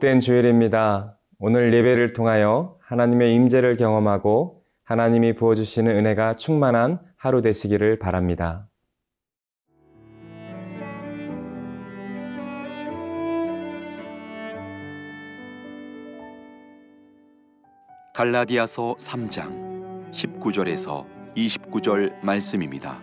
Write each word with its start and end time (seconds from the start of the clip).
복된 0.00 0.20
주일입니다. 0.20 1.18
오늘 1.38 1.74
예배를 1.74 2.14
통하여 2.14 2.78
하나님의 2.80 3.34
임재를 3.34 3.76
경험하고 3.76 4.62
하나님이 4.82 5.34
부어주시는 5.34 5.94
은혜가 5.94 6.34
충만한 6.36 7.00
하루 7.16 7.42
되시기를 7.42 7.98
바랍니다. 7.98 8.66
갈라디아서 18.14 18.94
3장 18.98 20.10
19절에서 20.12 21.04
29절 21.36 22.24
말씀입니다. 22.24 22.98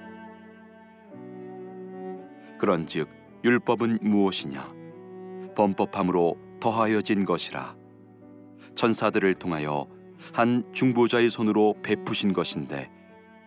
그런즉 2.57 3.07
율법은 3.43 3.99
무엇이냐? 4.01 4.67
범법함으로 5.55 6.46
더하여진 6.67 7.23
것이라. 7.23 7.77
천사들을 8.75 9.35
통하여 9.35 9.87
한 10.33 10.65
중보자의 10.73 11.29
손으로 11.29 11.75
베푸신 11.81 12.33
것인데 12.33 12.91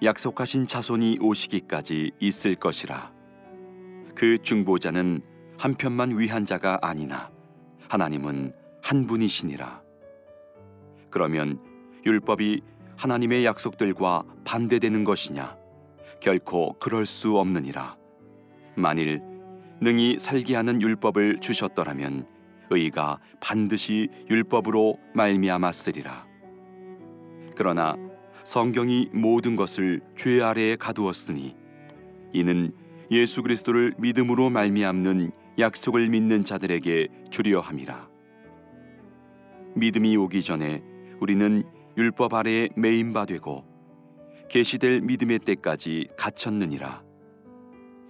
약속하신 0.02 0.66
자손이 0.66 1.18
오시기까지 1.20 2.12
있을 2.18 2.54
것이라. 2.54 3.12
그 4.14 4.38
중보자는 4.38 5.20
한편만 5.58 6.18
위한 6.18 6.46
자가 6.46 6.78
아니나 6.80 7.30
하나님은 7.90 8.54
한 8.82 9.06
분이시니라. 9.06 9.82
그러면 11.10 11.60
율법이 12.06 12.62
하나님의 12.96 13.44
약속들과 13.44 14.24
반대되는 14.44 15.04
것이냐? 15.04 15.58
결코 16.20 16.72
그럴 16.78 17.04
수 17.04 17.36
없느니라. 17.36 17.98
만일 18.76 19.20
능히 19.82 20.18
살게 20.18 20.56
하는 20.56 20.80
율법을 20.80 21.40
주셨더라면 21.40 22.39
의가 22.70 23.18
반드시 23.40 24.08
율법으로 24.30 24.98
말미암았으리라. 25.14 26.26
그러나 27.56 27.96
성경이 28.44 29.10
모든 29.12 29.56
것을 29.56 30.00
죄 30.16 30.40
아래에 30.40 30.76
가두었으니 30.76 31.56
이는 32.32 32.72
예수 33.10 33.42
그리스도를 33.42 33.94
믿음으로 33.98 34.50
말미암는 34.50 35.32
약속을 35.58 36.08
믿는 36.08 36.44
자들에게 36.44 37.08
주려 37.30 37.60
함이라. 37.60 38.08
믿음이 39.74 40.16
오기 40.16 40.42
전에 40.42 40.82
우리는 41.20 41.64
율법 41.96 42.34
아래에 42.34 42.68
매인 42.76 43.12
바 43.12 43.26
되고 43.26 43.64
계시될 44.48 45.00
믿음의 45.02 45.40
때까지 45.40 46.08
갇혔느니라. 46.16 47.02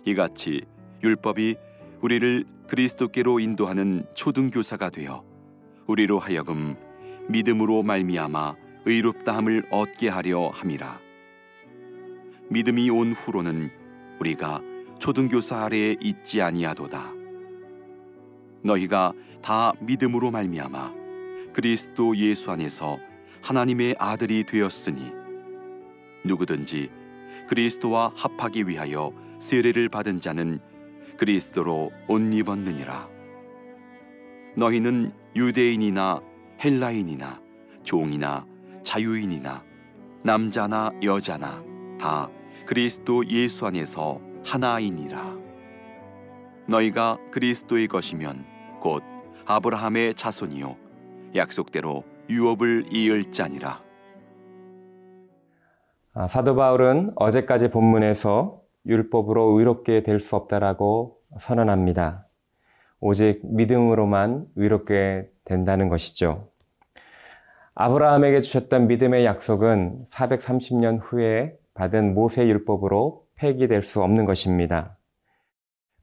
이같이 0.07 0.63
율법이 1.03 1.57
우리를 2.01 2.45
그리스도께로 2.67 3.41
인도하는 3.41 4.07
초등교사가 4.15 4.91
되어 4.91 5.25
우리로 5.87 6.19
하여금 6.19 6.77
믿음으로 7.29 7.83
말미암아 7.83 8.55
의롭다함을 8.87 9.67
얻게 9.71 10.09
하려 10.09 10.49
함이라. 10.49 10.99
믿음이 12.49 12.91
온 12.91 13.13
후로는 13.13 13.71
우리가 14.19 14.63
초등교사 14.99 15.65
아래에 15.65 15.97
있지 16.01 16.41
아니하도다. 16.41 17.13
너희가 18.63 19.13
다 19.43 19.73
믿음으로 19.81 20.31
말미암아 20.31 20.95
그리스도 21.53 22.17
예수 22.17 22.51
안에서 22.51 22.99
하나님의 23.43 23.97
아들이 23.99 24.45
되었으니 24.45 25.13
누구든지 26.25 26.91
그리스도와 27.49 28.13
합하기 28.17 28.69
위하여 28.69 29.13
세례를 29.39 29.89
받은 29.89 30.21
자는 30.21 30.61
그리스도로 31.21 31.93
옷 32.09 32.35
입었느니라. 32.35 33.07
너희는 34.57 35.13
유대인이나 35.37 36.23
헬라인이나 36.65 37.43
종이나 37.83 38.47
자유인이나 38.83 39.63
남자나 40.23 40.91
여자나 41.03 41.63
다 42.01 42.31
그리스도 42.65 43.27
예수 43.29 43.67
안에서 43.67 44.19
하나이니라. 44.47 45.37
너희가 46.67 47.19
그리스도의 47.33 47.87
것이면 47.87 48.47
곧 48.81 49.03
아브라함의 49.45 50.15
자손이요 50.15 50.75
약속대로 51.35 52.03
유업을 52.31 52.95
이을 52.95 53.31
자니라. 53.31 53.83
아, 56.15 56.29
사도 56.29 56.57
바울은 56.57 57.13
어제까지 57.17 57.69
본문에서 57.69 58.70
율법으로 58.91 59.59
의롭게 59.59 60.03
될 60.03 60.21
수 60.21 60.37
없다라고 60.37 61.19
선언합니다. 61.39 62.27
오직 63.01 63.41
믿음으로만 63.45 64.47
의롭게 64.57 65.31
된다는 65.45 65.89
것이죠. 65.89 66.49
아브라함에게 67.75 68.43
주셨던 68.43 68.89
믿음의 68.89 69.25
약속은 69.25 70.07
430년 70.11 70.99
후에 71.01 71.57
받은 71.73 72.15
모세 72.15 72.47
율법으로 72.47 73.25
폐기될 73.37 73.83
수 73.83 74.03
없는 74.03 74.27
것입니다. 74.27 74.99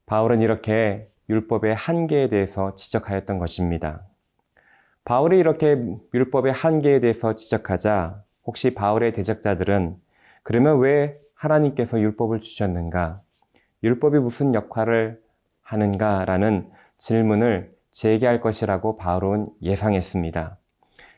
바울은 0.06 0.40
이렇게 0.40 1.08
율법의 1.28 1.74
한계에 1.74 2.28
대해서 2.28 2.74
지적하였던 2.74 3.38
것입니다. 3.38 4.02
바울이 5.04 5.38
이렇게 5.38 5.78
율법의 6.14 6.52
한계에 6.52 7.00
대해서 7.00 7.34
지적하자 7.34 8.22
혹시 8.44 8.74
바울의 8.74 9.12
대적자들은 9.12 9.96
그러면 10.42 10.78
왜 10.80 11.20
하나님께서 11.38 12.00
율법을 12.00 12.40
주셨는가? 12.40 13.22
율법이 13.84 14.18
무슨 14.18 14.54
역할을 14.54 15.22
하는가라는 15.62 16.70
질문을 16.98 17.72
제기할 17.92 18.40
것이라고 18.40 18.96
바울은 18.96 19.48
예상했습니다. 19.62 20.58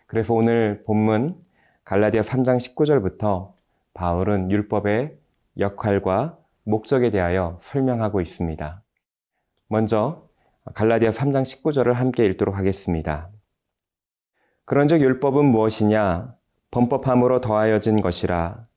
그래서 0.07 0.35
오늘 0.35 0.83
본문 0.85 1.39
갈라디아 1.85 2.21
3장 2.21 2.57
19절부터 2.57 3.53
바울은 3.95 4.51
율법의 4.51 5.17
역할과 5.59 6.39
목적에 6.65 7.11
대하여 7.11 7.57
설명하고 7.61 8.21
있습니다. 8.21 8.83
먼저 9.69 10.29
갈라디아 10.75 11.11
3장 11.11 11.43
19절을 11.43 11.95
함께 11.95 12.27
읽도록 12.27 12.57
하겠습니다. 12.57 13.31
그런즉 14.67 15.01
율법은 15.01 15.47
무엇이냐? 15.47 16.35
범법함으로 16.71 17.41
더하여진 17.41 18.01
것이라. 18.01 18.70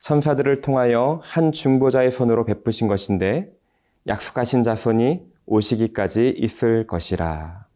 천사들을 0.00 0.60
통하여 0.60 1.20
한 1.22 1.52
중보자의 1.52 2.10
손으로 2.10 2.44
베푸신 2.44 2.88
것인데 2.88 3.52
약속하신 4.06 4.62
자손이 4.62 5.26
오시기까지 5.46 6.30
있을 6.30 6.86
것이라. 6.86 7.66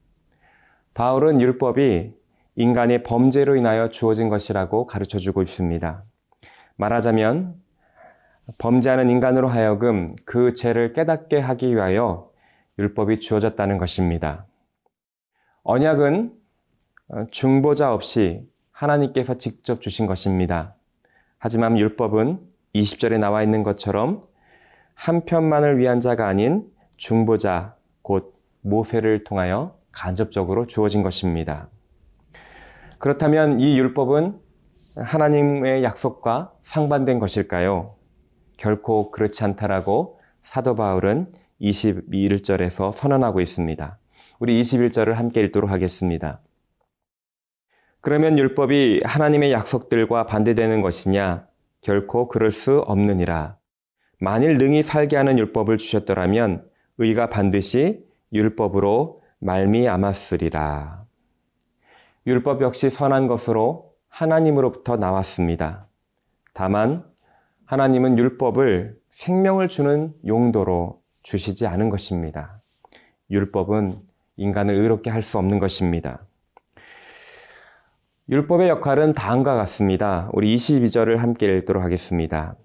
바울은 0.94 1.40
율법이 1.40 2.14
인간의 2.56 3.02
범죄로 3.02 3.56
인하여 3.56 3.88
주어진 3.88 4.28
것이라고 4.28 4.86
가르쳐 4.86 5.18
주고 5.18 5.42
있습니다. 5.42 6.04
말하자면 6.76 7.54
범죄하는 8.58 9.08
인간으로 9.08 9.48
하여금 9.48 10.08
그 10.24 10.52
죄를 10.54 10.92
깨닫게 10.92 11.38
하기 11.38 11.74
위하여 11.74 12.30
율법이 12.78 13.20
주어졌다는 13.20 13.78
것입니다. 13.78 14.46
언약은 15.62 16.32
중보자 17.30 17.92
없이 17.92 18.48
하나님께서 18.70 19.38
직접 19.38 19.80
주신 19.80 20.06
것입니다. 20.06 20.74
하지만 21.44 21.76
율법은 21.76 22.38
20절에 22.72 23.18
나와 23.18 23.42
있는 23.42 23.64
것처럼 23.64 24.20
한 24.94 25.24
편만을 25.24 25.76
위한 25.76 25.98
자가 25.98 26.28
아닌 26.28 26.68
중보자, 26.96 27.74
곧 28.00 28.40
모세를 28.60 29.24
통하여 29.24 29.76
간접적으로 29.90 30.68
주어진 30.68 31.02
것입니다. 31.02 31.68
그렇다면 33.00 33.58
이 33.58 33.76
율법은 33.76 34.38
하나님의 34.98 35.82
약속과 35.82 36.52
상반된 36.62 37.18
것일까요? 37.18 37.96
결코 38.56 39.10
그렇지 39.10 39.42
않다라고 39.42 40.20
사도 40.42 40.76
바울은 40.76 41.26
21절에서 41.60 42.92
선언하고 42.92 43.40
있습니다. 43.40 43.98
우리 44.38 44.62
21절을 44.62 45.14
함께 45.14 45.40
읽도록 45.40 45.72
하겠습니다. 45.72 46.40
그러면 48.02 48.36
율법이 48.36 49.02
하나님의 49.04 49.52
약속들과 49.52 50.26
반대되는 50.26 50.82
것이냐? 50.82 51.46
결코 51.80 52.26
그럴 52.26 52.50
수 52.50 52.80
없느니라. 52.80 53.56
만일 54.18 54.58
능히 54.58 54.82
살게 54.82 55.16
하는 55.16 55.38
율법을 55.38 55.78
주셨더라면 55.78 56.68
의가 56.98 57.28
반드시 57.28 58.04
율법으로 58.32 59.22
말미암았으리라. 59.38 61.04
율법 62.26 62.62
역시 62.62 62.90
선한 62.90 63.28
것으로 63.28 63.92
하나님으로부터 64.08 64.96
나왔습니다. 64.96 65.86
다만 66.54 67.04
하나님은 67.66 68.18
율법을 68.18 68.98
생명을 69.12 69.68
주는 69.68 70.12
용도로 70.26 71.00
주시지 71.22 71.68
않은 71.68 71.88
것입니다. 71.88 72.60
율법은 73.30 74.00
인간을 74.36 74.74
의롭게 74.74 75.08
할 75.10 75.22
수 75.22 75.38
없는 75.38 75.60
것입니다. 75.60 76.26
율법의 78.32 78.70
역할은 78.70 79.12
다음과 79.12 79.54
같습니다. 79.56 80.30
우리 80.32 80.56
22절을 80.56 81.18
함께 81.18 81.54
읽도록 81.54 81.82
하겠습니다. 81.82 82.56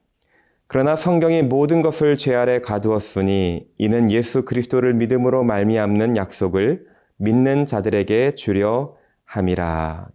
그러나 0.68 0.96
성경이 0.96 1.44
모든 1.44 1.82
것을 1.82 2.16
죄 2.16 2.34
아래 2.36 2.62
가두었으니 2.62 3.68
이는 3.78 4.10
예수 4.10 4.46
그리스도를 4.46 4.94
믿음으로 4.94 5.44
말미암는 5.44 6.16
약속을 6.16 6.88
믿는 7.18 7.66
자들에게 7.66 8.36
주려 8.36 8.96
함이라. 9.26 10.08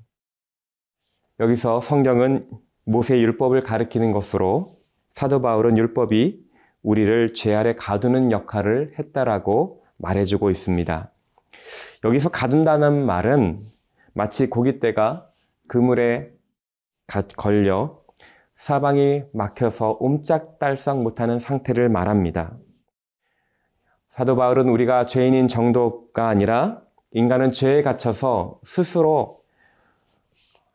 여기서 1.39 1.83
성경은 1.83 2.49
모세 2.87 3.21
율법을 3.21 3.61
가리키는 3.61 4.13
것으로 4.13 4.71
사도 5.13 5.43
바울은 5.43 5.77
율법이 5.77 6.47
우리를 6.83 7.35
죄 7.35 7.55
아래 7.55 7.75
가두는 7.77 8.33
역할을 8.33 8.95
했다라고 8.99 9.83
말해주고 9.99 10.49
있습니다. 10.49 11.11
여기서 12.05 12.31
가둔다는 12.31 13.05
말은 13.05 13.67
마치 14.15 14.49
고깃대가 14.49 15.29
그물에 15.73 16.31
걸려 17.39 17.99
사방이 18.57 19.23
막혀서 19.33 19.97
옴짝달싹 20.01 21.01
못하는 21.01 21.39
상태를 21.39 21.89
말합니다. 21.89 22.59
사도 24.15 24.37
바울은 24.37 24.69
우리가 24.69 25.07
죄인인 25.07 25.49
정도가 25.49 26.29
아니라 26.29 26.83
인간은 27.13 27.53
죄에 27.53 27.81
갇혀서 27.81 28.61
스스로 28.65 29.45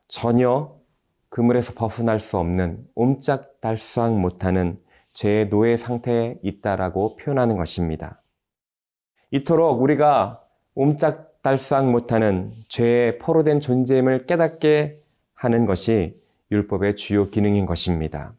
전혀 0.08 0.76
그물에서 1.30 1.74
벗어날 1.76 2.20
수 2.20 2.40
없는 2.40 2.84
옴짝달싹 2.96 4.18
못하는 4.18 4.82
죄의 5.14 5.50
노예 5.50 5.78
상태에 5.78 6.40
있다라고 6.42 7.18
표현하는 7.18 7.56
것입니다. 7.56 8.24
이토록 9.30 9.80
우리가 9.80 10.44
옴짝 10.74 11.27
달싹 11.48 11.90
못하는 11.90 12.52
죄에 12.68 13.20
포로된 13.20 13.62
존재임을 13.62 14.26
깨닫게 14.26 15.02
하는 15.34 15.66
것이 15.66 16.22
율법의 16.52 16.98
주요 16.98 17.30
기능인 17.30 17.66
것입니다. 17.66 18.34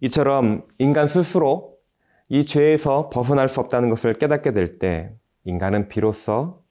이처럼 0.00 0.62
인간 0.78 1.06
스스로 1.06 1.76
이 2.30 2.46
죄에서 2.46 3.10
벗어날 3.10 3.50
수 3.50 3.60
없다는 3.60 3.90
것을 3.90 4.14
깨닫게 4.14 4.54
될 4.54 4.78
때 4.78 5.12
인간은 5.44 5.88
비로소 5.88 6.62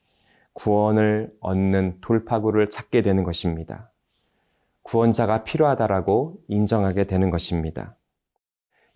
구원을 0.54 1.32
얻는 1.40 2.00
돌파구를 2.02 2.72
찾게 2.72 3.04
되는 3.04 3.24
것입니다. 3.24 3.92
구원자가 4.82 5.44
필요하다라고 5.44 6.40
인정하게 6.48 7.04
되는 7.04 7.30
것입니다. 7.30 7.96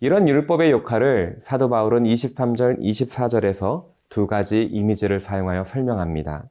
이런 0.00 0.26
율법의 0.26 0.72
역할을 0.72 1.42
사도 1.44 1.68
바울은 1.68 2.02
23절, 2.02 2.80
24절에서 2.80 3.99
두 4.10 4.26
가지 4.26 4.64
이미지를 4.64 5.20
사용하여 5.20 5.64
설명합니다. 5.64 6.50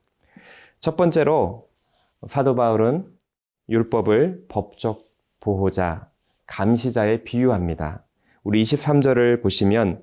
첫 0.79 0.97
번째로 0.97 1.67
사도 2.27 2.55
바울은 2.55 3.05
율법을 3.69 4.45
법적 4.47 5.05
보호자, 5.39 6.09
감시자에 6.47 7.23
비유합니다. 7.23 8.03
우리 8.43 8.63
23절을 8.63 9.43
보시면 9.43 10.01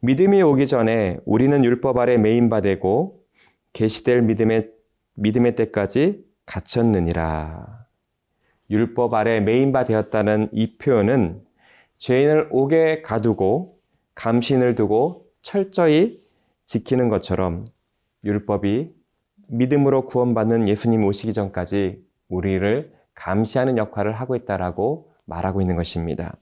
믿음이 0.00 0.42
오기 0.42 0.66
전에 0.66 1.18
우리는 1.24 1.64
율법 1.64 1.98
아래 1.98 2.16
메인바되고 2.16 3.20
계시될 3.72 4.22
믿음의 4.22 4.70
믿음의 5.14 5.56
때까지 5.56 6.24
갇혔느니라. 6.46 7.86
율법 8.70 9.12
아래 9.14 9.40
메인바 9.40 9.84
되었다는 9.84 10.48
이 10.52 10.76
표현은 10.78 11.42
죄인을 11.98 12.48
옥에 12.50 13.02
가두고 13.02 13.78
감신을 14.14 14.74
두고 14.74 15.26
철저히 15.42 16.16
지키는 16.72 17.10
것처럼 17.10 17.66
율법이 18.24 18.94
믿음으로 19.48 20.06
구원받는 20.06 20.66
예수님 20.66 21.04
오시기 21.04 21.34
전까지 21.34 22.02
우리를 22.30 22.94
감시하는 23.14 23.76
역할을 23.76 24.14
하고 24.14 24.36
있다라고 24.36 25.12
말하고 25.26 25.60
있는 25.60 25.76
것입니다. 25.76 26.38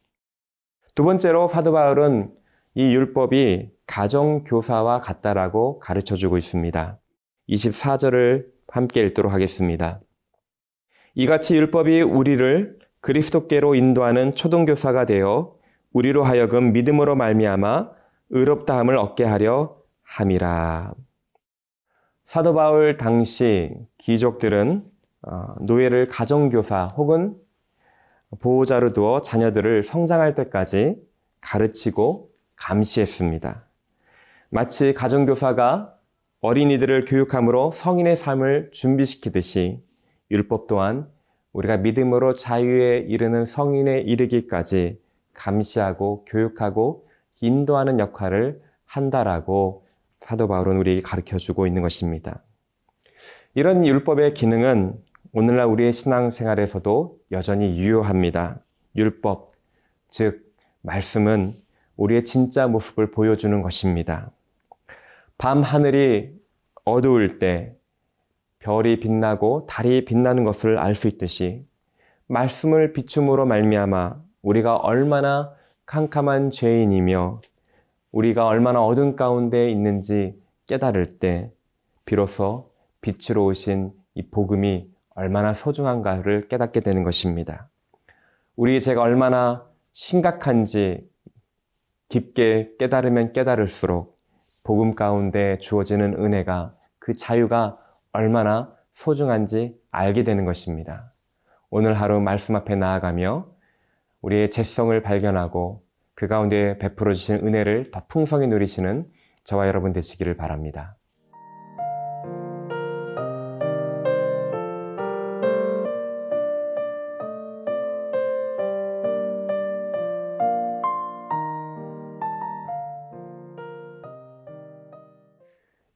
두 0.94 1.03
번째로 1.03 1.49
사도 1.49 1.73
바울은 1.73 2.32
이 2.77 2.94
율법이 2.94 3.73
가정 3.88 4.44
교사와 4.44 5.00
같다라고 5.00 5.81
가르쳐 5.81 6.15
주고 6.15 6.38
있습니다. 6.38 7.00
24절을 7.49 8.47
함께 8.69 9.00
읽도록 9.00 9.33
하겠습니다. 9.33 10.00
이같이 11.17 11.56
율법이 11.56 12.03
우리를 12.03 12.79
그리스도께로 13.00 13.75
인도하는 13.75 14.37
초등교사가 14.37 15.06
되어 15.06 15.56
우리로 15.93 16.23
하여금 16.23 16.73
믿음으로 16.73 17.17
말미암아 17.17 17.91
의롭다함을 18.31 18.97
얻게 18.97 19.25
하려 19.25 19.80
함이라. 20.11 20.93
사도 22.25 22.53
바울 22.53 22.97
당시 22.97 23.73
귀족들은 23.99 24.85
어, 25.23 25.55
노예를 25.61 26.09
가정교사 26.09 26.89
혹은 26.97 27.37
보호자로 28.41 28.93
두어 28.93 29.21
자녀들을 29.23 29.85
성장할 29.85 30.35
때까지 30.35 31.01
가르치고 31.41 32.31
감시했습니다. 32.57 33.65
마치 34.49 34.93
가정교사가 34.93 35.95
어린이들을 36.41 37.05
교육함으로 37.05 37.71
성인의 37.71 38.17
삶을 38.17 38.71
준비시키듯이 38.73 39.81
율법 40.31 40.67
또한 40.67 41.09
우리가 41.53 41.77
믿음으로 41.77 42.35
자유에 42.35 42.99
이르는 42.99 43.45
성인에 43.45 44.01
이르기까지 44.01 45.01
감시하고 45.35 46.25
교육하고 46.25 47.07
인도하는 47.41 48.01
역할을 48.01 48.61
한다라고 48.87 49.85
사도 50.31 50.47
바울은 50.47 50.77
우리에게 50.77 51.03
가르쳐 51.03 51.38
주고 51.38 51.67
있는 51.67 51.82
것입니다. 51.82 52.44
이런 53.55 53.85
율법의 53.85 54.35
기능은 54.35 54.94
오늘날 55.32 55.67
우리의 55.67 55.93
신앙생활에서도 55.93 57.19
여전히 57.32 57.77
유효합니다. 57.77 58.61
율법, 58.94 59.49
즉, 60.09 60.55
말씀은 60.82 61.55
우리의 61.97 62.23
진짜 62.23 62.69
모습을 62.69 63.11
보여주는 63.11 63.61
것입니다. 63.61 64.31
밤 65.37 65.62
하늘이 65.62 66.41
어두울 66.85 67.41
때 67.41 67.75
별이 68.61 69.00
빛나고 69.00 69.67
달이 69.69 70.05
빛나는 70.05 70.44
것을 70.44 70.79
알 70.79 70.94
수 70.94 71.09
있듯이 71.09 71.67
말씀을 72.29 72.93
비춤으로 72.93 73.47
말미암아 73.47 74.15
우리가 74.43 74.76
얼마나 74.76 75.53
캄캄한 75.87 76.53
죄인이며 76.53 77.41
우리가 78.12 78.47
얼마나 78.47 78.85
어둠 78.85 79.17
가운데 79.17 79.71
있는지 79.71 80.41
깨달을 80.67 81.19
때 81.19 81.53
비로소 82.05 82.73
빛으로 83.01 83.47
오신 83.47 83.93
이 84.15 84.31
복음이 84.31 84.91
얼마나 85.15 85.53
소중한가를 85.53 86.49
깨닫게 86.49 86.81
되는 86.81 87.05
것입니다. 87.05 87.69
우리 88.57 88.81
제가 88.81 89.02
얼마나 89.02 89.67
심각한지 89.93 91.09
깊게 92.09 92.76
깨달으면 92.79 93.33
깨달을수록 93.33 94.19
복음 94.62 94.95
가운데 94.95 95.59
주어지는 95.59 96.14
은혜가 96.14 96.75
그 96.99 97.14
자유가 97.14 97.79
얼마나 98.12 98.75
소중한지 98.93 99.79
알게 99.90 100.25
되는 100.25 100.45
것입니다. 100.45 101.12
오늘 101.71 101.95
하루 101.95 102.21
말씀 102.21 102.57
앞에 102.57 102.75
나아가며 102.75 103.47
우리의 104.23 104.50
죄성을 104.50 105.00
발견하고 105.02 105.83
그 106.21 106.29
가운데 106.29 106.77
베풀어 106.77 107.15
주신 107.15 107.37
은혜를 107.37 107.93
더 107.93 108.05
풍성히 108.07 108.47
누리시는 108.47 109.07
저와 109.45 109.67
여러분 109.67 109.95
되시기를 109.95 110.37
바랍니다. 110.37 110.99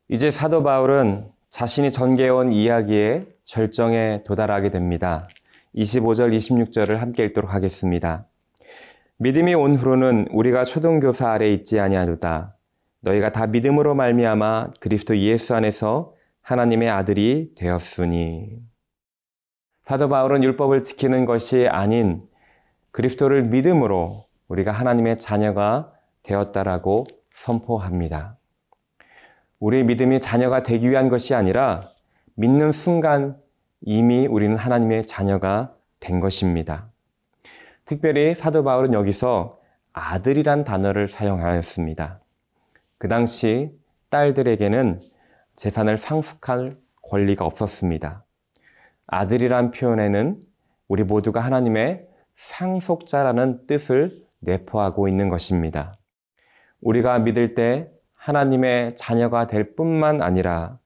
이제 0.09 0.31
사도 0.31 0.63
바울은 0.63 1.29
자신이 1.51 1.91
전개해온 1.91 2.55
이야기의 2.55 3.27
절정에 3.45 4.23
도달하게 4.25 4.71
됩니다. 4.71 5.29
25절, 5.75 6.35
26절을 6.35 6.95
함께 6.95 7.25
읽도록 7.25 7.53
하겠습니다. 7.53 8.27
믿음이 9.25 9.55
온 9.55 9.77
후로는 9.77 10.27
우리가 10.33 10.65
초등교사 10.65 11.31
아래 11.31 11.49
있지 11.49 11.81
아니하노다. 11.81 12.59
너희가 13.01 13.33
다 13.33 13.47
믿음으로 13.47 13.95
말미암아 13.95 14.73
그리스도 14.81 15.17
예수 15.17 15.55
안에서 15.55 16.13
하나님의 16.43 16.91
아들이 16.91 17.55
되었으니. 17.55 18.61
사도 19.87 20.11
바울은 20.11 20.45
율법을 20.45 20.83
지키는 20.83 21.25
것이 21.25 21.67
아닌 21.69 22.21
그리스도를 22.91 23.45
믿음으로 23.45 24.27
우리가 24.49 24.73
하나님의 24.73 25.17
자녀가 25.17 25.91
되었다라고 26.23 27.07
선포합니다. 27.35 28.37
우리의 29.59 29.85
믿음이 29.85 30.21
자녀가 30.21 30.63
되기 30.63 30.91
위한 30.91 31.09
것이 31.09 31.35
아니라 31.35 31.89
믿는 32.35 32.73
순간 32.73 33.39
이미 33.81 34.27
우리는 34.27 34.55
하나님의 34.55 35.07
자녀가 35.07 35.75
된 35.99 36.21
것입니다. 36.21 36.91
특별히 37.85 38.35
사도 38.35 38.65
바울은 38.65 38.93
여기서 38.95 39.59
아들이란 39.93 40.65
단어를 40.65 41.09
사용하였습니다. 41.09 42.21
그 42.99 43.09
당시 43.09 43.71
딸들에게는 44.11 45.01
재산을 45.55 45.99
상속할 45.99 46.77
권리가 47.03 47.45
없었습니다. 47.45 48.25
아들이란 49.07 49.71
표현에는 49.71 50.41
우리 50.89 51.05
모두가 51.05 51.41
하나님의 51.41 52.09
상속자라는 52.37 53.67
뜻을 53.67 54.11
내포하고 54.41 55.09
있는 55.09 55.29
것입니다. 55.29 55.97
우리가 56.81 57.19
믿을 57.19 57.55
때 57.55 57.91
하나님의 58.15 58.97
자녀가 58.97 59.47
될 59.47 59.75
뿐만 59.77 60.23
아니라 60.23 60.79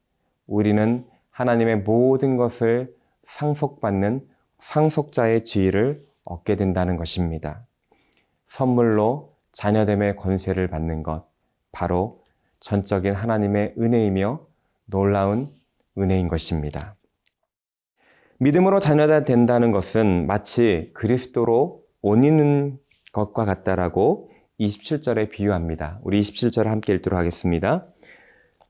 우리는 0.46 1.06
하나님의 1.30 1.78
모든 1.78 2.36
것을 2.36 2.92
상속받는 3.24 4.26
상속자의 4.58 5.44
지위를 5.44 6.07
얻게 6.28 6.56
된다는 6.56 6.96
것입니다. 6.96 7.66
선물로 8.46 9.34
자녀됨의 9.52 10.16
권세를 10.16 10.68
받는 10.68 11.02
것, 11.02 11.26
바로 11.72 12.22
전적인 12.60 13.14
하나님의 13.14 13.74
은혜이며 13.78 14.40
놀라운 14.86 15.48
은혜인 15.96 16.28
것입니다. 16.28 16.96
믿음으로 18.38 18.78
자녀가 18.78 19.24
된다는 19.24 19.72
것은 19.72 20.26
마치 20.26 20.90
그리스도로 20.94 21.82
옷 22.02 22.24
입는 22.24 22.78
것과 23.12 23.44
같다라고 23.44 24.30
27절에 24.60 25.30
비유합니다. 25.30 25.98
우리 26.02 26.20
27절 26.20 26.64
함께 26.64 26.94
읽도록 26.94 27.18
하겠습니다. 27.18 27.86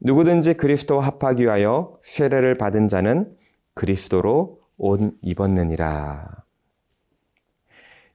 누구든지 0.01 0.55
그리스도와 0.55 1.05
합하기 1.07 1.45
위하여 1.45 1.93
세례를 2.03 2.57
받은 2.57 2.89
자는 2.89 3.37
그리스도로 3.75 4.61
옷 4.77 5.01
입었느니라. 5.23 6.48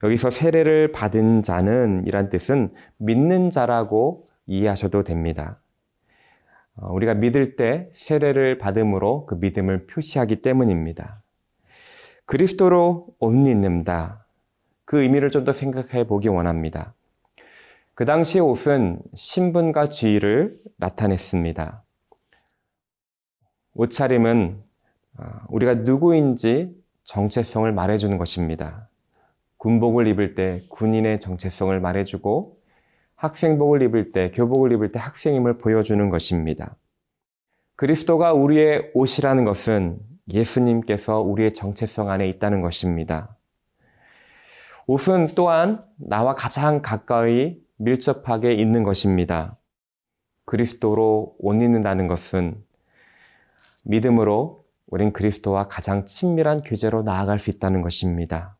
여기서 0.04 0.28
세례를 0.28 0.92
받은 0.92 1.42
자는 1.42 2.02
이란 2.06 2.28
뜻은 2.28 2.74
믿는 2.98 3.48
자라고 3.48 4.28
이해하셔도 4.46 5.02
됩니다. 5.02 5.60
어, 6.76 6.92
우리가 6.92 7.14
믿을 7.14 7.56
때 7.56 7.88
세례를 7.92 8.58
받음으로 8.58 9.24
그 9.24 9.36
믿음을 9.36 9.86
표시하기 9.86 10.42
때문입니다. 10.42 11.22
그리스도로 12.26 13.08
옷 13.18 13.32
입는다. 13.32 14.26
그 14.84 15.00
의미를 15.00 15.30
좀 15.30 15.46
더 15.46 15.54
생각해 15.54 16.06
보기 16.06 16.28
원합니다. 16.28 16.94
그 17.94 18.04
당시 18.04 18.40
옷은 18.40 19.00
신분과 19.14 19.86
지위를 19.86 20.52
나타냈습니다. 20.76 21.82
옷차림은 23.72 24.62
어, 25.16 25.24
우리가 25.48 25.74
누구인지 25.76 26.74
정체성을 27.04 27.72
말해주는 27.72 28.18
것입니다. 28.18 28.90
군복을 29.64 30.06
입을 30.08 30.34
때 30.34 30.60
군인의 30.68 31.20
정체성을 31.20 31.80
말해주고 31.80 32.58
학생복을 33.16 33.80
입을 33.80 34.12
때, 34.12 34.30
교복을 34.30 34.72
입을 34.72 34.92
때 34.92 34.98
학생임을 34.98 35.56
보여주는 35.56 36.10
것입니다. 36.10 36.76
그리스도가 37.76 38.34
우리의 38.34 38.90
옷이라는 38.92 39.46
것은 39.46 40.00
예수님께서 40.30 41.22
우리의 41.22 41.54
정체성 41.54 42.10
안에 42.10 42.28
있다는 42.28 42.60
것입니다. 42.60 43.38
옷은 44.86 45.28
또한 45.34 45.82
나와 45.96 46.34
가장 46.34 46.82
가까이 46.82 47.56
밀접하게 47.78 48.52
있는 48.52 48.82
것입니다. 48.82 49.56
그리스도로 50.44 51.36
옷 51.38 51.54
입는다는 51.54 52.06
것은 52.06 52.62
믿음으로 53.84 54.66
우린 54.88 55.14
그리스도와 55.14 55.68
가장 55.68 56.04
친밀한 56.04 56.60
교제로 56.60 57.02
나아갈 57.02 57.38
수 57.38 57.48
있다는 57.48 57.80
것입니다. 57.80 58.58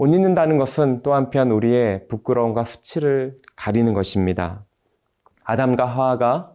옷 0.00 0.14
입는다는 0.14 0.58
것은 0.58 1.02
또 1.02 1.12
한편 1.12 1.50
우리의 1.50 2.06
부끄러움과 2.06 2.62
수치를 2.62 3.40
가리는 3.56 3.92
것입니다. 3.94 4.64
아담과 5.42 5.86
하와가 5.86 6.54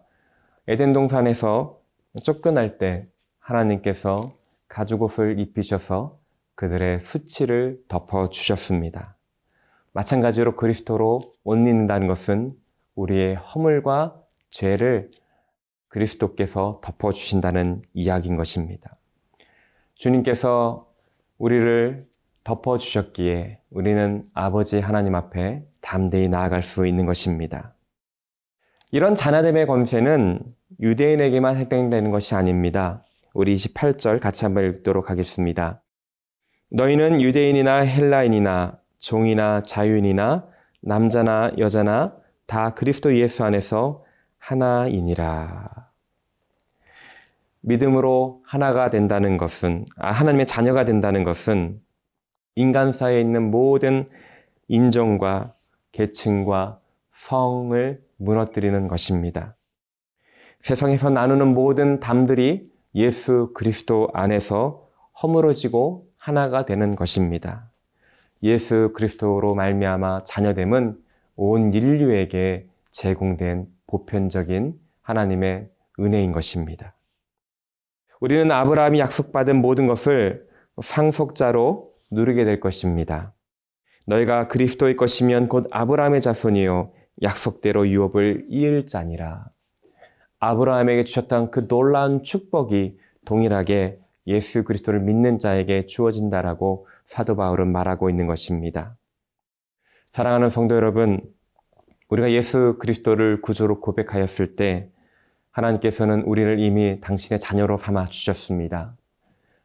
에덴 0.68 0.94
동산에서 0.94 1.82
쫓겨날 2.24 2.78
때 2.78 3.06
하나님께서 3.40 4.32
가죽옷을 4.70 5.40
입히셔서 5.40 6.20
그들의 6.56 7.02
수치를 7.02 7.84
덮어 7.90 8.30
주셨습니다. 8.30 9.18
마찬가지로 9.92 10.56
그리스도로 10.56 11.20
옷 11.44 11.58
입는다는 11.58 12.08
것은 12.08 12.54
우리의 12.96 13.36
허물과 13.36 14.22
죄를 14.52 15.12
그리스도께서 15.90 16.80
덮어 16.82 17.12
주신다는 17.12 17.82
이야기인 17.94 18.38
것입니다. 18.38 18.96
주님께서 19.96 20.88
우리를 21.38 22.13
덮어 22.44 22.78
주셨기에 22.78 23.60
우리는 23.70 24.26
아버지 24.34 24.80
하나님 24.80 25.16
앞에 25.16 25.64
담대히 25.82 26.28
나아갈 26.30 26.62
수 26.62 26.86
있는 26.86 27.06
것입니다. 27.06 27.76
이런 28.92 29.16
자나됨의 29.16 29.66
권세는 29.66 30.42
유대인에게만 30.80 31.56
해당되는 31.56 32.12
것이 32.12 32.36
아닙니다. 32.36 33.04
우리 33.34 33.56
28절 33.56 34.20
같이 34.20 34.46
한번 34.46 34.66
읽도록 34.66 35.10
하겠습니다. 35.10 35.82
너희는 36.70 37.22
유대인이나 37.22 37.80
헬라인이나 37.80 38.80
종이나 39.00 39.64
자유인이나 39.64 40.48
남자나 40.82 41.52
여자나 41.58 42.16
다 42.46 42.74
그리스도 42.74 43.16
예수 43.16 43.44
안에서 43.44 44.04
하나이니라. 44.38 45.70
믿음으로 47.62 48.42
하나가 48.46 48.90
된다는 48.90 49.38
것은, 49.38 49.86
아, 49.98 50.12
하나님의 50.12 50.46
자녀가 50.46 50.84
된다는 50.84 51.24
것은 51.24 51.80
인간사에 52.56 53.20
있는 53.20 53.50
모든 53.52 54.10
인종과 54.68 55.52
계층과 55.92 56.80
성을 57.12 58.04
무너뜨리는 58.18 58.88
것입니다. 58.88 59.56
세상에서 60.60 61.10
나누는 61.10 61.54
모든 61.54 62.00
담들이 62.00 62.72
예수 62.96 63.52
그리스도 63.54 64.10
안에서 64.14 64.88
허물어지고 65.22 66.08
하나가 66.18 66.66
되는 66.66 66.96
것입니다. 66.96 67.70
예수 68.44 68.92
그리스도로 68.94 69.56
말미암아 69.56 70.24
자녀됨은 70.24 70.98
온 71.36 71.74
인류에게 71.74 72.68
제공된 72.92 73.68
보편적인 73.88 74.80
하나님의 75.02 75.70
은혜인 76.00 76.32
것입니다. 76.32 76.96
우리는 78.20 78.50
아브라함이 78.50 79.00
약속받은 79.00 79.62
모든 79.62 79.88
것을 79.88 80.48
상속자로 80.82 81.93
누리게 82.14 82.46
될 82.46 82.60
것입니다. 82.60 83.34
너희가 84.08 84.48
그리스도의 84.48 84.96
것이면 84.96 85.48
곧 85.48 85.68
아브라함의 85.72 86.22
자손이요 86.22 86.92
약속대로 87.22 87.88
유업을 87.88 88.46
이을 88.50 88.86
자니라. 88.86 89.48
아브라함에게 90.40 91.04
주셨던 91.06 91.52
그 91.52 91.68
놀라운 91.68 92.24
축복이 92.24 92.98
동일하게 93.26 94.00
예수 94.28 94.64
그리스도를 94.64 95.00
믿는 95.00 95.40
자에게 95.40 95.86
주어진다라고 95.86 96.88
사도 97.06 97.36
바울은 97.36 97.72
말하고 97.72 98.10
있는 98.10 98.28
것입니다. 98.28 98.98
사랑하는 100.12 100.50
성도 100.50 100.76
여러분, 100.76 101.22
우리가 102.10 102.32
예수 102.32 102.78
그리스도를 102.80 103.42
구조로 103.42 103.80
고백하였을 103.80 104.56
때 104.56 104.90
하나님께서는 105.52 106.22
우리를 106.24 106.60
이미 106.60 107.00
당신의 107.00 107.40
자녀로 107.40 107.78
삼아 107.78 108.08
주셨습니다. 108.08 108.96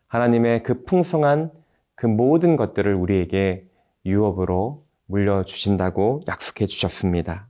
하나님의 0.06 0.62
그 0.62 0.84
풍성한 0.84 1.50
그 1.98 2.06
모든 2.06 2.54
것들을 2.54 2.94
우리에게 2.94 3.66
유업으로 4.06 4.86
물려주신다고 5.06 6.20
약속해 6.28 6.66
주셨습니다. 6.66 7.48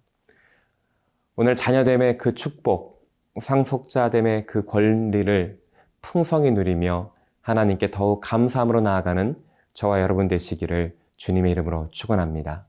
오늘 1.37 1.55
자녀됨의 1.55 2.17
그 2.17 2.35
축복, 2.35 3.07
상속자됨의 3.38 4.47
그 4.47 4.64
권리를 4.64 5.61
풍성히 6.00 6.50
누리며 6.50 7.12
하나님께 7.43 7.90
더욱 7.90 8.23
감사함으로 8.23 8.81
나아가는 8.81 9.37
저와 9.75 10.00
여러분 10.00 10.28
되시기를 10.28 10.97
주님의 11.19 11.52
이름으로 11.52 11.90
축원합니다. 11.90 12.67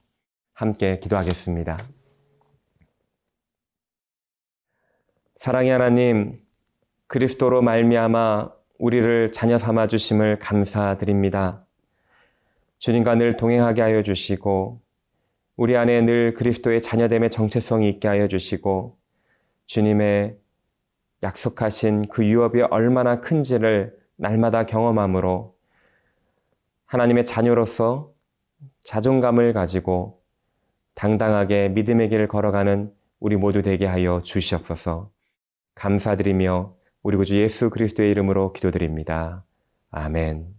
함께 0.51 0.99
기도하겠습니다. 0.99 1.77
사랑의 5.37 5.71
하나님, 5.71 6.41
그리스도로 7.07 7.61
말미암아 7.61 8.51
우리를 8.79 9.31
자녀 9.31 9.57
삼아 9.57 9.87
주심을 9.87 10.39
감사드립니다. 10.39 11.65
주님과 12.79 13.15
늘 13.15 13.37
동행하게 13.37 13.81
하여 13.81 14.01
주시고 14.03 14.81
우리 15.55 15.75
안에 15.75 16.01
늘 16.01 16.33
그리스도의 16.33 16.81
자녀됨의 16.81 17.29
정체성이 17.29 17.89
있게 17.89 18.07
하여 18.07 18.27
주시고 18.27 18.97
주님의 19.67 20.37
약속하신 21.21 22.07
그 22.09 22.25
유업이 22.25 22.61
얼마나 22.61 23.19
큰지를 23.19 23.97
날마다 24.15 24.65
경험함으로 24.65 25.55
하나님의 26.85 27.25
자녀로서 27.25 28.13
자존감을 28.83 29.51
가지고 29.51 30.21
당당하게 30.95 31.69
믿음의 31.69 32.09
길을 32.09 32.27
걸어가는 32.27 32.91
우리 33.19 33.35
모두 33.35 33.61
되게 33.61 33.85
하여 33.85 34.21
주시옵소서. 34.23 35.11
감사드리며 35.75 36.75
우리 37.03 37.17
구주 37.17 37.37
예수 37.37 37.69
그리스도의 37.69 38.11
이름으로 38.11 38.53
기도드립니다. 38.53 39.45
아멘. 39.91 40.58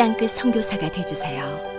땅끝 0.00 0.30
선교사가 0.30 0.90
되주세요. 0.90 1.69